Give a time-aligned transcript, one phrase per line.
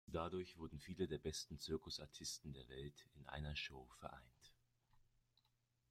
[0.07, 4.51] Dadurch wurden viele der besten Zirkusartisten der Welt in einer Show vereint.